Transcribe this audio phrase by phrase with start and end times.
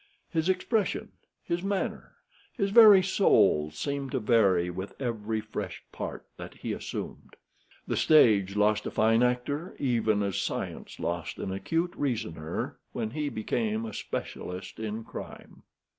[0.31, 1.11] His expression,
[1.43, 2.15] his manner,
[2.57, 7.35] his very soul seemed to vary with every fresh part that he assumed.
[7.87, 13.29] The stage lost a fine actor, even as science lost an acute reasoner, when he
[13.29, 15.61] became a specialist in crime.